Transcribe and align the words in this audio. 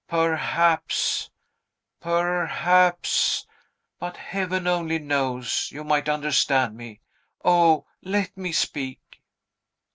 Perhaps 0.07 1.29
perhaps, 1.99 3.45
but 3.99 4.17
Heaven 4.17 4.65
only 4.65 4.97
knows, 4.97 5.69
you 5.71 5.83
might 5.83 6.09
understand 6.09 6.75
me! 6.75 7.01
O, 7.45 7.85
let 8.01 8.35
me 8.35 8.51
speak!" 8.51 9.21